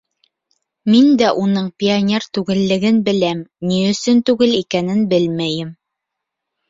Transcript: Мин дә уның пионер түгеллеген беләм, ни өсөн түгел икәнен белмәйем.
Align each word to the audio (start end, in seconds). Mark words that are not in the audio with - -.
Мин 0.93 1.09
дә 1.21 1.27
уның 1.41 1.67
пионер 1.83 2.25
түгеллеген 2.37 2.99
беләм, 3.09 3.45
ни 3.73 3.79
өсөн 3.93 4.25
түгел 4.31 4.57
икәнен 4.63 5.05
белмәйем. 5.13 5.71